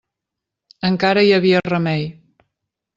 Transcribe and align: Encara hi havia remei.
Encara 0.89 1.25
hi 1.29 1.37
havia 1.37 1.63
remei. 1.71 2.11